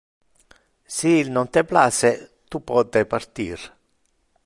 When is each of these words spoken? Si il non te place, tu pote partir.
Si 0.95 1.09
il 1.21 1.29
non 1.35 1.47
te 1.53 1.63
place, 1.73 2.09
tu 2.49 2.57
pote 2.71 3.07
partir. 3.13 3.57